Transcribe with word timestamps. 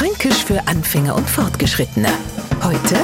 Fränkisch 0.00 0.46
für 0.46 0.66
Anfänger 0.66 1.14
und 1.14 1.28
Fortgeschrittene. 1.28 2.08
Heute 2.62 2.96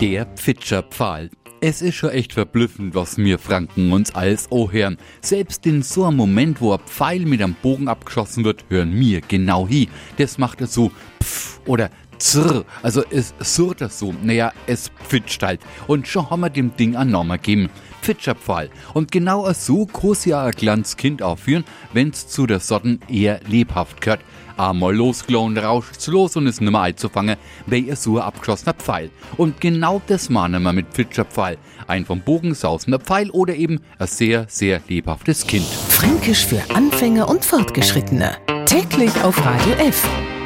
Der 0.00 0.26
Pfitscherpfahl. 0.26 1.30
Es 1.60 1.80
ist 1.80 1.94
schon 1.94 2.10
echt 2.10 2.32
verblüffend, 2.32 2.96
was 2.96 3.18
mir 3.18 3.38
Franken 3.38 3.92
uns 3.92 4.12
alles 4.16 4.48
hören. 4.50 4.96
Selbst 5.20 5.64
in 5.64 5.82
so 5.84 6.06
einem 6.06 6.16
Moment, 6.16 6.60
wo 6.60 6.72
ein 6.72 6.80
Pfeil 6.80 7.20
mit 7.20 7.40
einem 7.40 7.54
Bogen 7.54 7.86
abgeschossen 7.86 8.42
wird, 8.42 8.64
hören 8.68 8.98
mir 8.98 9.20
genau 9.20 9.68
hi. 9.68 9.88
Das 10.16 10.38
macht 10.38 10.60
es 10.60 10.74
so 10.74 10.90
pff 11.22 11.60
oder 11.66 11.88
zrr. 12.20 12.64
Also 12.82 13.02
es 13.10 13.34
surrt 13.40 13.80
das 13.80 13.98
so. 13.98 14.14
Naja, 14.22 14.52
es 14.66 14.90
pfitscht 15.08 15.42
halt. 15.42 15.60
Und 15.86 16.06
schon 16.06 16.30
haben 16.30 16.40
wir 16.40 16.50
dem 16.50 16.76
Ding 16.76 16.96
einen 16.96 17.10
Namen 17.10 17.32
gegeben. 17.32 17.70
Pfitscherpfahl. 18.02 18.70
Und 18.94 19.12
genau 19.12 19.52
so 19.52 19.86
kann 19.86 20.16
ja 20.24 20.44
ein 20.44 20.52
kleines 20.52 20.96
Kind 20.96 21.22
aufführen, 21.22 21.64
wenn's 21.92 22.28
zu 22.28 22.46
der 22.46 22.60
Sorten 22.60 23.00
eher 23.08 23.40
lebhaft 23.46 24.00
gehört. 24.00 24.20
Einmal 24.56 24.94
losgelohnt, 24.94 25.56
rauscht's 25.56 26.06
los 26.06 26.36
und 26.36 26.46
ist 26.46 26.60
nimmer 26.60 26.82
einzufangen, 26.82 27.36
weil 27.66 27.84
ihr 27.84 27.96
so 27.96 28.18
ein 28.18 28.24
abgeschossener 28.24 28.74
Pfeil. 28.74 29.10
Und 29.38 29.60
genau 29.60 30.02
das 30.06 30.28
meinen 30.28 30.62
wir 30.62 30.74
mit 30.74 30.88
Pfitscherpfahl. 30.88 31.56
Ein 31.86 32.04
vom 32.04 32.20
Bogen 32.20 32.54
sausender 32.54 32.98
Pfeil 32.98 33.30
oder 33.30 33.54
eben 33.54 33.80
ein 33.98 34.06
sehr, 34.06 34.46
sehr 34.48 34.82
lebhaftes 34.86 35.46
Kind. 35.46 35.64
Fränkisch 35.64 36.44
für 36.44 36.62
Anfänger 36.74 37.28
und 37.28 37.44
Fortgeschrittene. 37.44 38.36
Täglich 38.66 39.22
auf 39.22 39.42
Radio 39.44 39.72
F. 39.74 40.06